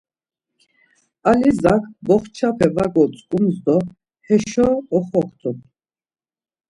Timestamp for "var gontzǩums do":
2.75-3.77